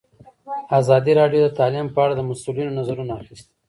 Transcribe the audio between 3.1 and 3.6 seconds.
اخیستي.